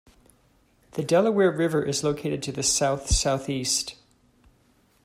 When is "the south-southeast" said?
2.51-3.97